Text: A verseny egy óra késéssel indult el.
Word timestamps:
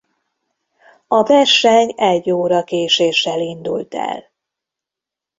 A 1.07 1.23
verseny 1.23 1.93
egy 1.97 2.31
óra 2.31 2.63
késéssel 2.63 3.39
indult 3.39 3.93
el. 3.95 4.31